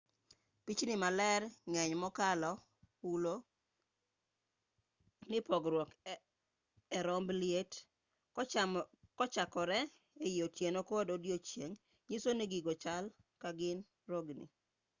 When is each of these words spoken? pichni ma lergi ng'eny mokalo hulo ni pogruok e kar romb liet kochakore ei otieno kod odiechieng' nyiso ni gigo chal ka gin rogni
pichni 0.65 0.93
ma 1.03 1.09
lergi 1.19 1.47
ng'eny 1.71 1.95
mokalo 2.03 2.51
hulo 3.01 3.35
ni 5.29 5.37
pogruok 5.47 5.89
e 6.13 6.15
kar 6.91 7.03
romb 7.07 7.29
liet 7.41 7.71
kochakore 9.17 9.79
ei 10.25 10.35
otieno 10.47 10.79
kod 10.89 11.07
odiechieng' 11.15 11.79
nyiso 12.09 12.29
ni 12.35 12.45
gigo 12.51 12.73
chal 12.83 13.05
ka 13.41 13.49
gin 13.59 13.79
rogni 14.11 14.45